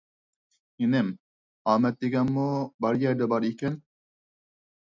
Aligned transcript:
ئىنىم، 0.85 1.11
ئامەت 1.73 2.01
دېگەنمۇ 2.05 2.47
بار 2.87 2.99
يەردە 3.05 3.29
بار 3.35 3.49
ئىكەن. 3.51 3.77